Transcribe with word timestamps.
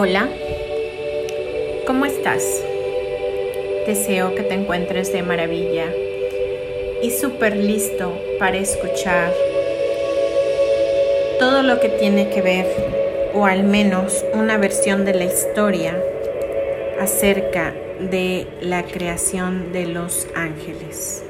Hola, 0.00 0.28
¿cómo 1.84 2.06
estás? 2.06 2.62
Deseo 3.84 4.32
que 4.36 4.44
te 4.44 4.54
encuentres 4.54 5.12
de 5.12 5.24
maravilla 5.24 5.92
y 7.02 7.10
súper 7.10 7.56
listo 7.56 8.16
para 8.38 8.58
escuchar 8.58 9.34
todo 11.40 11.64
lo 11.64 11.80
que 11.80 11.88
tiene 11.88 12.30
que 12.30 12.42
ver, 12.42 12.66
o 13.34 13.44
al 13.44 13.64
menos 13.64 14.24
una 14.34 14.56
versión 14.56 15.04
de 15.04 15.14
la 15.14 15.24
historia 15.24 16.00
acerca 17.00 17.74
de 17.98 18.46
la 18.60 18.84
creación 18.84 19.72
de 19.72 19.86
los 19.86 20.28
ángeles. 20.36 21.27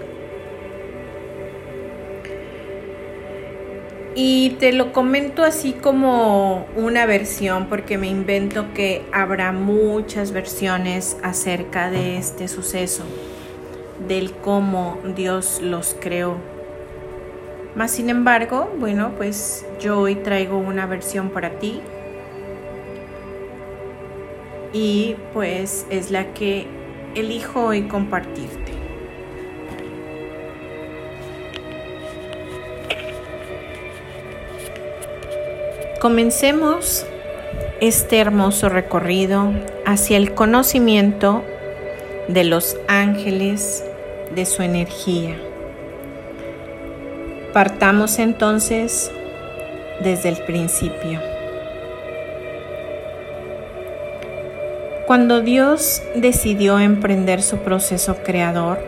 Y 4.21 4.57
te 4.59 4.73
lo 4.73 4.93
comento 4.93 5.45
así 5.45 5.75
como 5.75 6.67
una 6.75 7.07
versión 7.07 7.69
porque 7.69 7.99
me 7.99 8.09
invento 8.09 8.75
que 8.75 9.05
habrá 9.13 9.53
muchas 9.53 10.33
versiones 10.33 11.17
acerca 11.23 11.89
de 11.89 12.17
este 12.17 12.49
suceso, 12.49 13.05
del 14.09 14.33
cómo 14.33 14.99
Dios 15.15 15.61
los 15.63 15.97
creó. 16.01 16.35
Más 17.77 17.93
sin 17.93 18.11
embargo, 18.11 18.69
bueno, 18.81 19.13
pues 19.17 19.65
yo 19.79 20.01
hoy 20.01 20.17
traigo 20.17 20.59
una 20.59 20.87
versión 20.87 21.31
para 21.31 21.61
ti 21.61 21.81
y 24.73 25.15
pues 25.33 25.87
es 25.91 26.11
la 26.11 26.35
que 26.35 26.67
elijo 27.15 27.67
hoy 27.67 27.83
compartirte. 27.83 28.68
Comencemos 36.01 37.05
este 37.81 38.21
hermoso 38.21 38.69
recorrido 38.69 39.53
hacia 39.85 40.17
el 40.17 40.33
conocimiento 40.33 41.43
de 42.29 42.45
los 42.45 42.77
ángeles, 42.87 43.85
de 44.33 44.47
su 44.47 44.63
energía. 44.63 45.35
Partamos 47.53 48.21
entonces 48.21 49.11
desde 50.01 50.29
el 50.29 50.37
principio. 50.45 51.21
Cuando 55.09 55.41
Dios 55.41 56.01
decidió 56.15 56.79
emprender 56.79 57.43
su 57.43 57.57
proceso 57.59 58.19
creador, 58.25 58.79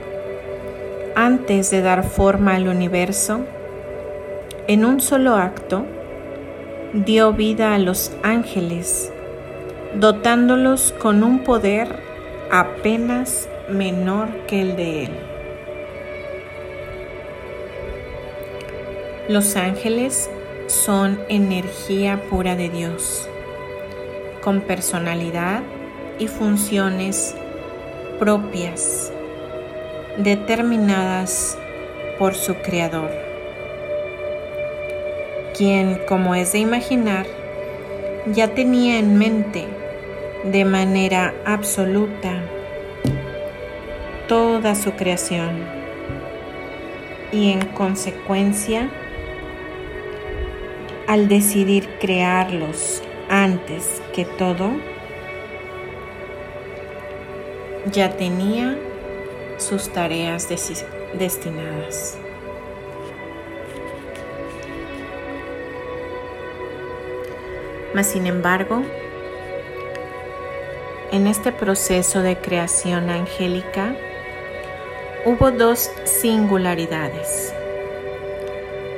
antes 1.16 1.72
de 1.72 1.82
dar 1.82 2.04
forma 2.04 2.54
al 2.54 2.68
universo, 2.68 3.40
en 4.68 4.84
un 4.84 5.00
solo 5.00 5.34
acto, 5.34 5.84
dio 6.92 7.32
vida 7.32 7.74
a 7.74 7.78
los 7.78 8.10
ángeles, 8.24 9.12
dotándolos 9.94 10.92
con 10.98 11.22
un 11.22 11.44
poder 11.44 11.88
apenas 12.50 13.48
menor 13.68 14.28
que 14.48 14.62
el 14.62 14.76
de 14.76 15.04
Él. 15.04 15.10
Los 19.28 19.54
ángeles 19.54 20.28
son 20.66 21.20
energía 21.28 22.20
pura 22.28 22.56
de 22.56 22.68
Dios, 22.68 23.28
con 24.42 24.60
personalidad 24.60 25.62
y 26.18 26.26
funciones 26.26 27.36
propias, 28.18 29.12
determinadas 30.18 31.56
por 32.18 32.34
su 32.34 32.56
Creador 32.56 33.29
quien, 35.56 36.00
como 36.08 36.34
es 36.34 36.52
de 36.52 36.58
imaginar, 36.58 37.26
ya 38.26 38.48
tenía 38.48 38.98
en 38.98 39.18
mente 39.18 39.66
de 40.44 40.64
manera 40.64 41.34
absoluta 41.44 42.42
toda 44.28 44.74
su 44.74 44.92
creación 44.92 45.64
y 47.32 47.50
en 47.50 47.66
consecuencia, 47.66 48.90
al 51.06 51.28
decidir 51.28 51.88
crearlos 52.00 53.02
antes 53.28 54.02
que 54.14 54.24
todo, 54.24 54.70
ya 57.90 58.16
tenía 58.16 58.76
sus 59.58 59.92
tareas 59.92 60.48
destinadas. 61.18 62.18
Mas 67.94 68.06
sin 68.06 68.26
embargo, 68.26 68.82
en 71.10 71.26
este 71.26 71.50
proceso 71.50 72.22
de 72.22 72.36
creación 72.36 73.10
angélica 73.10 73.96
hubo 75.24 75.50
dos 75.50 75.90
singularidades, 76.04 77.52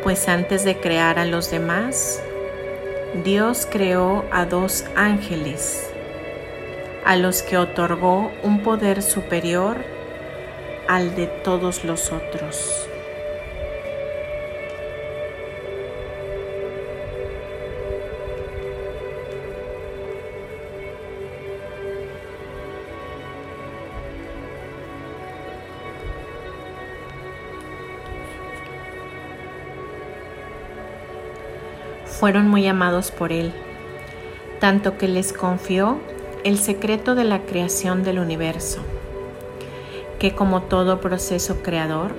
pues 0.03 0.29
antes 0.29 0.65
de 0.65 0.79
crear 0.79 1.19
a 1.19 1.25
los 1.25 1.51
demás, 1.51 2.23
Dios 3.25 3.67
creó 3.71 4.25
a 4.31 4.45
dos 4.45 4.85
ángeles, 4.95 5.91
a 7.05 7.17
los 7.17 7.43
que 7.43 7.57
otorgó 7.57 8.31
un 8.43 8.63
poder 8.63 9.03
superior 9.03 9.77
al 10.87 11.17
de 11.17 11.27
todos 11.29 11.85
los 11.85 12.13
otros. 12.13 12.89
Fueron 32.13 32.49
muy 32.49 32.67
amados 32.67 33.11
por 33.11 33.33
Él, 33.33 33.53
tanto 34.61 34.99
que 34.99 35.09
les 35.09 35.33
confió 35.33 35.99
el 36.45 36.59
secreto 36.59 37.15
de 37.15 37.25
la 37.25 37.41
creación 37.41 38.05
del 38.05 38.19
universo, 38.19 38.81
que 40.19 40.35
como 40.35 40.63
todo 40.63 41.01
proceso 41.01 41.63
creador 41.63 42.13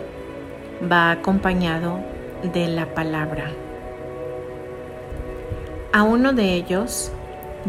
va 0.91 1.11
acompañado 1.11 1.99
de 2.53 2.67
la 2.67 2.93
palabra. 2.93 3.51
A 5.93 6.03
uno 6.03 6.33
de 6.33 6.53
ellos, 6.53 7.11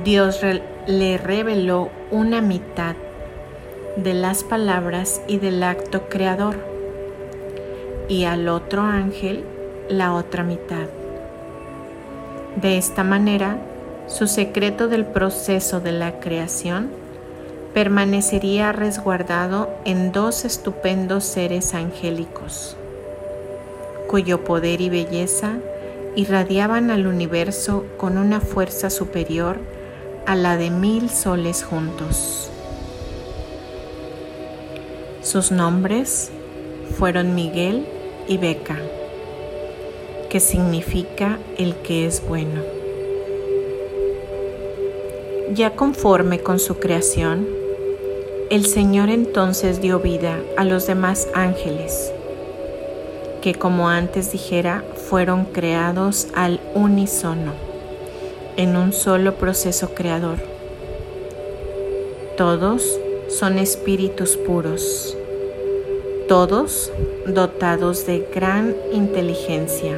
Dios 0.03 0.41
le 0.87 1.19
reveló 1.19 1.91
una 2.11 2.41
mitad 2.41 2.97
de 3.97 4.15
las 4.15 4.43
palabras 4.43 5.20
y 5.29 5.38
del 5.38 5.62
acto 5.62 6.09
creador, 6.09 6.56
y 8.09 8.25
al 8.25 8.49
otro 8.49 8.82
ángel 8.82 9.44
la 9.88 10.15
otra 10.15 10.43
mitad. 10.43 11.04
De 12.56 12.79
esta 12.79 13.03
manera, 13.03 13.59
su 14.06 14.29
secreto 14.29 14.87
del 14.87 15.05
proceso 15.05 15.81
de 15.81 15.91
la 15.91 16.21
creación 16.21 16.91
permanecería 17.73 18.71
resguardado 18.71 19.71
en 19.85 20.12
dos 20.12 20.45
estupendos 20.45 21.25
seres 21.25 21.75
angélicos, 21.75 22.77
cuyo 24.06 24.45
poder 24.45 24.81
y 24.81 24.89
belleza 24.89 25.55
irradiaban 26.15 26.93
al 26.93 27.09
universo 27.09 27.87
con 27.97 28.19
una 28.19 28.41
fuerza 28.41 28.89
superior 28.89 29.59
a 30.25 30.37
la 30.37 30.56
de 30.56 30.71
mil 30.71 31.11
soles 31.11 31.65
juntos. 31.65 32.51
Sus 35.23 35.51
nombres 35.51 36.31
fueron 36.97 37.35
Miguel 37.35 37.85
y 38.29 38.37
Beca 38.39 38.77
que 40.34 40.40
significa 40.40 41.38
el 41.58 41.76
que 41.76 42.06
es 42.06 42.20
bueno. 42.26 42.60
Ya 45.52 45.76
conforme 45.76 46.40
con 46.40 46.58
su 46.58 46.81
creación, 46.81 47.46
el 48.50 48.66
Señor 48.66 49.10
entonces 49.10 49.81
dio 49.81 50.00
vida 50.00 50.40
a 50.56 50.64
los 50.64 50.88
demás 50.88 51.28
ángeles, 51.34 52.12
que 53.42 53.54
como 53.54 53.88
antes 53.88 54.32
dijera, 54.32 54.82
fueron 55.08 55.44
creados 55.44 56.26
al 56.34 56.58
unísono, 56.75 57.52
en 58.56 58.75
un 58.75 58.92
solo 58.92 59.36
proceso 59.36 59.94
creador. 59.94 60.38
Todos 62.36 62.98
son 63.28 63.58
espíritus 63.58 64.36
puros, 64.36 65.16
todos 66.26 66.90
dotados 67.25 68.04
de 68.04 68.26
gran 68.34 68.75
inteligencia. 68.92 69.96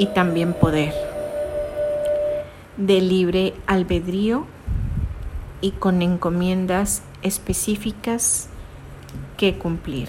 Y 0.00 0.06
también 0.06 0.54
poder, 0.54 0.94
de 2.78 3.02
libre 3.02 3.52
albedrío 3.66 4.46
y 5.60 5.72
con 5.72 6.00
encomiendas 6.00 7.02
específicas 7.20 8.48
que 9.36 9.58
cumplir. 9.58 10.08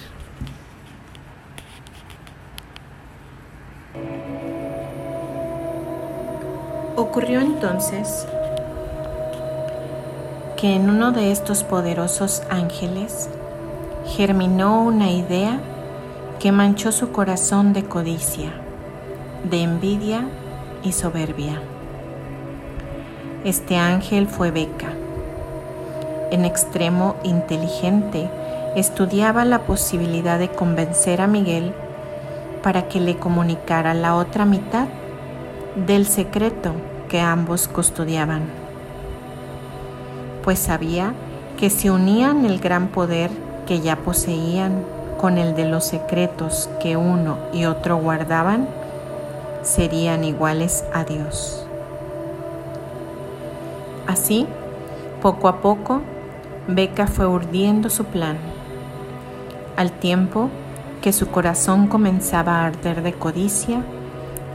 Ocurrió 6.96 7.42
entonces 7.42 8.26
que 10.56 10.74
en 10.74 10.90
uno 10.90 11.12
de 11.12 11.34
estos 11.34 11.66
poderosos 11.66 12.44
ángeles 12.50 13.30
germinó 14.06 14.84
una 14.84 15.12
idea 15.12 15.60
que 16.40 16.54
manchó 16.54 16.94
su 16.94 17.12
corazón 17.12 17.74
de 17.74 17.84
codicia, 17.84 18.61
de 19.44 19.64
envidia 19.64 20.28
y 20.84 20.92
soberbia. 20.92 21.62
Este 23.44 23.78
ángel 23.78 24.28
fue 24.28 24.52
Beca. 24.52 24.94
En 26.32 26.46
extremo 26.46 27.16
inteligente, 27.24 28.30
estudiaba 28.76 29.44
la 29.46 29.60
posibilidad 29.60 30.40
de 30.40 30.50
convencer 30.50 31.22
a 31.22 31.28
Miguel 31.28 31.74
para 32.64 32.88
que 32.88 33.00
le 33.00 33.18
comunicara 33.18 33.94
la 33.94 34.16
otra 34.16 34.46
mitad 34.46 34.88
del 35.76 36.06
secreto 36.06 36.74
que 37.10 37.20
ambos 37.20 37.68
custodiaban, 37.68 38.44
pues 40.44 40.60
sabía 40.60 41.14
que 41.58 41.70
si 41.70 41.90
unían 41.90 42.46
el 42.46 42.60
gran 42.60 42.88
poder 42.88 43.30
que 43.68 43.82
ya 43.82 43.98
poseían 43.98 44.84
con 45.20 45.38
el 45.38 45.56
de 45.56 45.66
los 45.66 45.86
secretos 45.86 46.70
que 46.82 46.98
uno 46.98 47.38
y 47.54 47.66
otro 47.66 47.98
guardaban, 47.98 48.68
serían 49.62 50.24
iguales 50.24 50.84
a 50.94 51.04
Dios. 51.04 51.66
Así, 54.08 54.48
poco 55.22 55.48
a 55.48 55.62
poco, 55.62 56.02
Beca 56.68 57.08
fue 57.08 57.28
urdiendo 57.28 57.90
su 57.90 58.06
plan, 58.06 58.38
al 59.78 59.92
tiempo 59.92 60.50
que 61.02 61.14
su 61.14 61.28
corazón 61.28 61.88
comenzaba 61.88 62.58
a 62.58 62.66
arder 62.66 63.02
de 63.04 63.14
codicia 63.14 63.84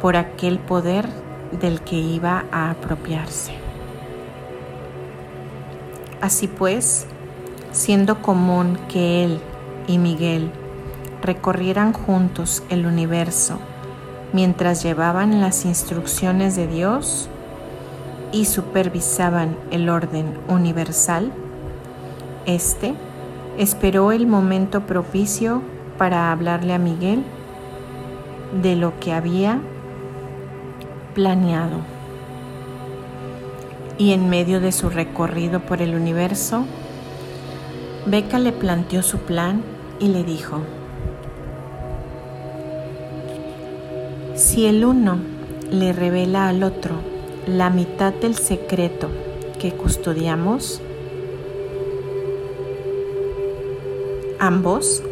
por 0.00 0.16
aquel 0.16 0.58
poder 0.58 1.08
del 1.52 1.80
que 1.80 1.96
iba 1.96 2.44
a 2.52 2.70
apropiarse. 2.70 3.52
Así 6.20 6.48
pues, 6.48 7.06
siendo 7.72 8.22
común 8.22 8.78
que 8.88 9.24
él 9.24 9.40
y 9.86 9.98
Miguel 9.98 10.50
recorrieran 11.22 11.92
juntos 11.92 12.62
el 12.68 12.86
universo 12.86 13.58
mientras 14.32 14.82
llevaban 14.82 15.40
las 15.40 15.64
instrucciones 15.64 16.56
de 16.56 16.66
Dios, 16.66 17.28
y 18.32 18.44
supervisaban 18.44 19.56
el 19.70 19.88
orden 19.88 20.38
universal, 20.48 21.32
este 22.44 22.94
esperó 23.58 24.12
el 24.12 24.26
momento 24.26 24.82
propicio 24.82 25.62
para 25.96 26.30
hablarle 26.32 26.74
a 26.74 26.78
Miguel 26.78 27.22
de 28.62 28.76
lo 28.76 28.98
que 29.00 29.12
había 29.12 29.60
planeado. 31.14 31.78
Y 33.98 34.12
en 34.12 34.28
medio 34.28 34.60
de 34.60 34.72
su 34.72 34.90
recorrido 34.90 35.60
por 35.60 35.80
el 35.80 35.94
universo, 35.94 36.66
Beca 38.04 38.38
le 38.38 38.52
planteó 38.52 39.02
su 39.02 39.18
plan 39.20 39.62
y 39.98 40.08
le 40.08 40.22
dijo, 40.22 40.60
si 44.36 44.66
el 44.66 44.84
uno 44.84 45.18
le 45.70 45.94
revela 45.94 46.48
al 46.48 46.62
otro 46.62 46.94
la 47.46 47.70
mitad 47.70 48.12
del 48.12 48.34
secreto 48.34 49.08
que 49.58 49.72
custodiamos, 49.72 50.82
ambos 54.38 55.02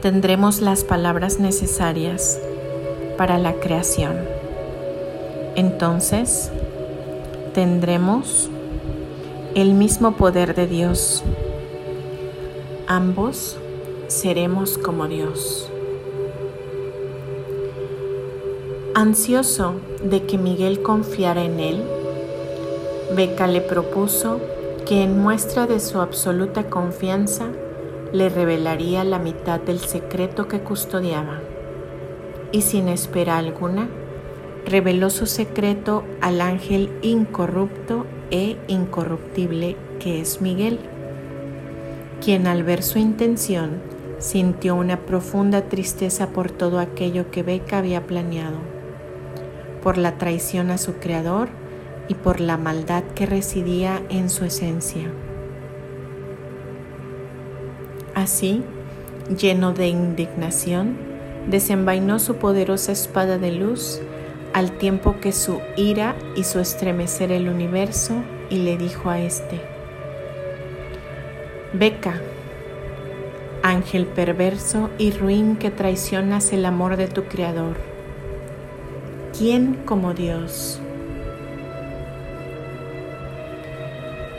tendremos 0.00 0.60
las 0.60 0.84
palabras 0.84 1.40
necesarias 1.40 2.40
para 3.18 3.38
la 3.38 3.54
creación. 3.54 4.14
Entonces 5.56 6.52
tendremos 7.54 8.48
el 9.56 9.74
mismo 9.74 10.12
poder 10.12 10.54
de 10.54 10.68
Dios. 10.68 11.24
Ambos 12.86 13.56
seremos 14.06 14.78
como 14.78 15.08
Dios. 15.08 15.69
Ansioso 19.00 19.80
de 20.04 20.26
que 20.26 20.36
Miguel 20.36 20.82
confiara 20.82 21.42
en 21.42 21.58
él, 21.58 21.82
Beca 23.16 23.46
le 23.46 23.62
propuso 23.62 24.42
que 24.86 25.02
en 25.02 25.18
muestra 25.18 25.66
de 25.66 25.80
su 25.80 26.00
absoluta 26.02 26.68
confianza 26.68 27.46
le 28.12 28.28
revelaría 28.28 29.02
la 29.04 29.18
mitad 29.18 29.58
del 29.58 29.78
secreto 29.78 30.48
que 30.48 30.60
custodiaba. 30.60 31.40
Y 32.52 32.60
sin 32.60 32.88
espera 32.88 33.38
alguna, 33.38 33.88
reveló 34.66 35.08
su 35.08 35.24
secreto 35.24 36.04
al 36.20 36.42
ángel 36.42 36.90
incorrupto 37.00 38.04
e 38.30 38.58
incorruptible 38.68 39.78
que 39.98 40.20
es 40.20 40.42
Miguel, 40.42 40.78
quien 42.22 42.46
al 42.46 42.64
ver 42.64 42.82
su 42.82 42.98
intención 42.98 43.80
sintió 44.18 44.74
una 44.74 44.98
profunda 45.06 45.70
tristeza 45.70 46.34
por 46.34 46.50
todo 46.50 46.78
aquello 46.78 47.30
que 47.30 47.42
Beca 47.42 47.78
había 47.78 48.06
planeado 48.06 48.79
por 49.82 49.98
la 49.98 50.18
traición 50.18 50.70
a 50.70 50.78
su 50.78 50.94
Creador 50.94 51.48
y 52.08 52.14
por 52.14 52.40
la 52.40 52.56
maldad 52.56 53.04
que 53.14 53.26
residía 53.26 54.02
en 54.08 54.30
su 54.30 54.44
esencia. 54.44 55.10
Así, 58.14 58.62
lleno 59.36 59.72
de 59.72 59.88
indignación, 59.88 60.96
desenvainó 61.48 62.18
su 62.18 62.36
poderosa 62.36 62.92
espada 62.92 63.38
de 63.38 63.52
luz 63.52 64.00
al 64.52 64.72
tiempo 64.72 65.20
que 65.20 65.32
su 65.32 65.60
ira 65.76 66.16
hizo 66.36 66.60
estremecer 66.60 67.30
el 67.30 67.48
universo 67.48 68.14
y 68.50 68.58
le 68.58 68.76
dijo 68.76 69.08
a 69.08 69.20
éste, 69.20 69.60
Beca, 71.72 72.20
ángel 73.62 74.06
perverso 74.06 74.90
y 74.98 75.12
ruin 75.12 75.56
que 75.56 75.70
traicionas 75.70 76.52
el 76.52 76.64
amor 76.66 76.96
de 76.96 77.06
tu 77.06 77.24
Creador 77.24 77.89
¿Quién 79.40 79.72
como 79.86 80.12
Dios? 80.12 80.78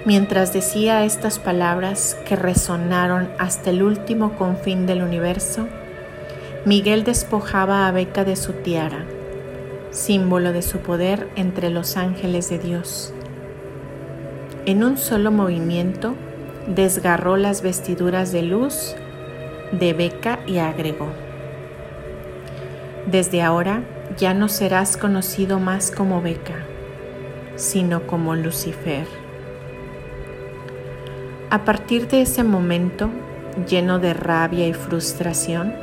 Mientras 0.06 0.54
decía 0.54 1.06
estas 1.06 1.40
palabras 1.40 2.16
que 2.24 2.36
resonaron 2.36 3.28
hasta 3.40 3.72
el 3.72 3.82
último 3.82 4.36
confín 4.36 4.86
del 4.86 5.02
universo, 5.02 5.68
Miguel 6.66 7.04
despojaba 7.04 7.88
a 7.88 7.92
Beca 7.92 8.24
de 8.26 8.36
su 8.36 8.54
tiara, 8.54 9.08
símbolo 9.90 10.54
de 10.54 10.62
su 10.62 10.78
poder 10.82 11.30
entre 11.36 11.72
los 11.72 11.98
ángeles 11.98 12.52
de 12.52 12.60
Dios. 12.60 13.12
En 14.68 14.84
un 14.84 15.00
solo 15.00 15.32
movimiento, 15.32 16.14
desgarró 16.68 17.38
las 17.38 17.64
vestiduras 17.64 18.32
de 18.32 18.44
luz 18.44 18.96
de 19.72 19.94
Beca 19.94 20.42
y 20.46 20.60
agregó, 20.60 21.08
desde 23.08 23.42
ahora 23.42 23.82
ya 24.18 24.34
no 24.34 24.50
serás 24.50 24.98
conocido 24.98 25.60
más 25.60 25.92
como 25.92 26.22
Beca, 26.22 26.66
sino 27.56 28.08
como 28.08 28.36
Lucifer. 28.36 29.06
A 31.50 31.66
partir 31.66 32.08
de 32.08 32.22
ese 32.22 32.44
momento, 32.44 33.10
lleno 33.68 34.00
de 34.00 34.14
rabia 34.14 34.68
y 34.68 34.74
frustración, 34.74 35.74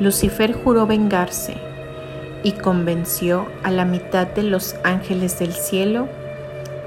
Lucifer 0.00 0.52
juró 0.52 0.86
vengarse 0.86 1.54
y 2.42 2.52
convenció 2.52 3.46
a 3.62 3.70
la 3.70 3.84
mitad 3.84 4.26
de 4.26 4.42
los 4.42 4.74
ángeles 4.82 5.38
del 5.38 5.52
cielo 5.52 6.08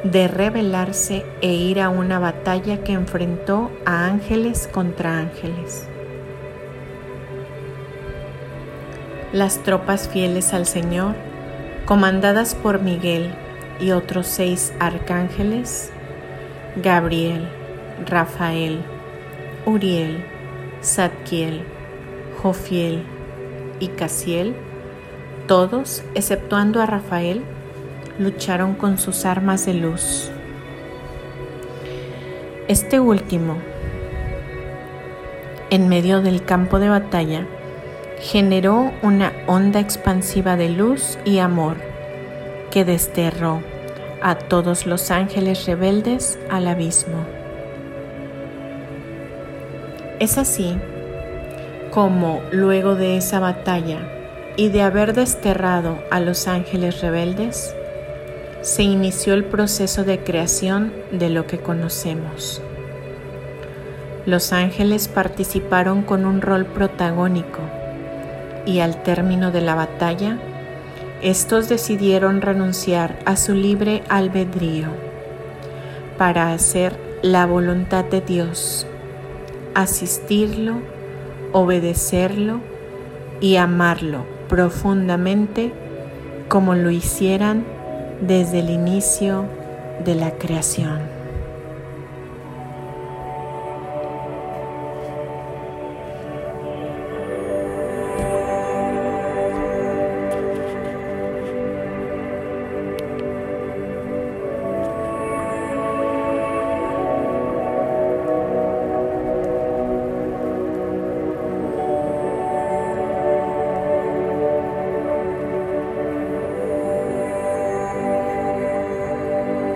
de 0.04 0.28
rebelarse 0.28 1.26
e 1.42 1.54
ir 1.54 1.80
a 1.80 1.90
una 1.90 2.20
batalla 2.20 2.84
que 2.84 2.92
enfrentó 2.92 3.72
a 3.86 4.06
ángeles 4.06 4.68
contra 4.68 5.18
ángeles. 5.18 5.88
Las 9.34 9.64
tropas 9.64 10.08
fieles 10.08 10.54
al 10.54 10.68
Señor, 10.68 11.16
comandadas 11.86 12.54
por 12.54 12.82
Miguel 12.82 13.34
y 13.80 13.92
otros 13.92 14.28
seis 14.28 14.72
arcángeles, 14.80 15.92
Gabriel, 16.76 17.50
Rafael, 18.06 18.84
Uriel, 19.66 20.24
Zadkiel, 20.84 21.64
Jofiel 22.42 23.04
y 23.80 23.88
Casiel, 23.88 24.56
todos, 25.48 26.04
exceptuando 26.14 26.80
a 26.80 26.86
Rafael, 26.86 27.44
lucharon 28.20 28.76
con 28.76 29.00
sus 29.00 29.26
armas 29.26 29.66
de 29.66 29.74
luz. 29.74 30.30
Este 32.68 33.00
último, 33.00 33.58
en 35.72 35.90
medio 35.90 36.22
del 36.22 36.46
campo 36.46 36.80
de 36.80 36.90
batalla, 36.90 37.48
generó 38.24 38.94
una 39.02 39.34
onda 39.48 39.82
expansiva 39.82 40.56
de 40.56 40.70
luz 40.70 41.20
y 41.26 41.40
amor 41.40 41.76
que 42.72 42.86
desterró 42.86 43.62
a 44.22 44.36
todos 44.36 44.86
los 44.86 45.12
ángeles 45.12 45.66
rebeldes 45.66 46.40
al 46.50 46.68
abismo. 46.68 47.26
Es 50.22 50.38
así 50.38 50.78
como 51.92 52.42
luego 52.52 52.96
de 52.96 53.18
esa 53.18 53.42
batalla 53.42 54.00
y 54.56 54.70
de 54.70 54.84
haber 54.84 55.14
desterrado 55.14 56.02
a 56.10 56.22
los 56.22 56.48
ángeles 56.48 57.02
rebeldes, 57.02 57.76
se 58.62 58.84
inició 58.84 59.34
el 59.34 59.44
proceso 59.44 60.06
de 60.06 60.20
creación 60.24 60.94
de 61.12 61.30
lo 61.30 61.46
que 61.46 61.60
conocemos. 61.60 62.62
Los 64.26 64.54
ángeles 64.54 65.10
participaron 65.10 66.04
con 66.04 66.26
un 66.26 66.42
rol 66.42 66.66
protagónico 66.66 67.60
y 68.66 68.80
al 68.80 69.04
término 69.04 69.52
de 69.52 69.62
la 69.62 69.76
batalla, 69.76 70.38
estos 71.22 71.70
decidieron 71.70 72.42
renunciar 72.42 73.18
a 73.26 73.36
su 73.36 73.54
libre 73.54 74.04
albedrío 74.10 74.88
para 76.18 76.52
hacer 76.54 77.00
la 77.22 77.46
voluntad 77.46 78.04
de 78.04 78.22
Dios, 78.22 78.86
asistirlo, 79.74 80.82
obedecerlo 81.54 82.60
y 83.40 83.56
amarlo 83.56 84.26
profundamente 84.50 85.74
como 86.50 86.76
lo 86.76 86.92
hicieran 86.92 87.66
desde 88.22 88.60
el 88.60 88.70
inicio 88.70 89.46
de 90.04 90.16
la 90.16 90.32
creación. 90.32 91.13